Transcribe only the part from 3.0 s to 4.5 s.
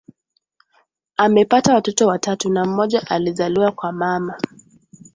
alizaliwa kwa mama